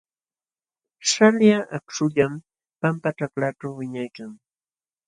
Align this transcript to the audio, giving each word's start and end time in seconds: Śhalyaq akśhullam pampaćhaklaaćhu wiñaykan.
Śhalyaq 1.07 1.65
akśhullam 1.77 2.33
pampaćhaklaaćhu 2.81 3.67
wiñaykan. 3.79 4.31